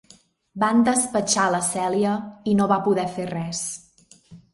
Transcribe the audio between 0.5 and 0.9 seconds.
Van